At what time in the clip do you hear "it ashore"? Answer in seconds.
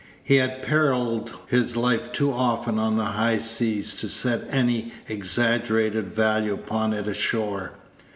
6.91-7.73